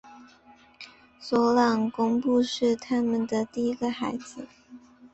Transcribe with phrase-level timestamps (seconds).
[1.19, 4.47] 索朗贡布是他们的第一个孩子。